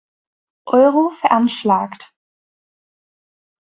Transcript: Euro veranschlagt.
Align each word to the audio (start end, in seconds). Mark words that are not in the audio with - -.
Euro 0.65 1.11
veranschlagt. 1.11 2.11